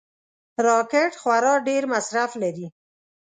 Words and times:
راکټ 0.65 1.11
خورا 1.21 1.53
ډېر 1.67 1.83
مصرف 1.93 2.31
لري 2.41 2.67